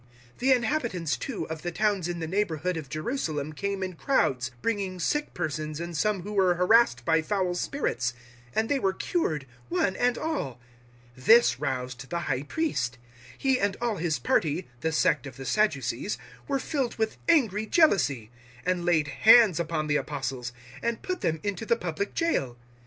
[0.33, 4.49] 005:016 The inhabitants, too, of the towns in the neighbourhood of Jerusalem came in crowds,
[4.63, 8.15] bringing sick persons and some who were harassed by foul spirits,
[8.55, 10.59] and they were cured, one and all.
[11.19, 12.97] 005:017 This roused the High Priest.
[13.37, 18.31] He and all his party the sect of the Sadducees were filled with angry jealousy
[18.65, 22.57] 005:018 and laid hands upon the Apostles, and put them into the public jail.